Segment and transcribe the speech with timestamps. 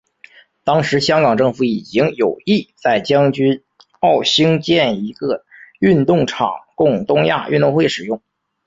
[0.63, 3.61] 当时香港政府已经有意在将军
[3.99, 5.45] 澳兴建一个
[5.79, 8.19] 运动场供东亚运动会使用。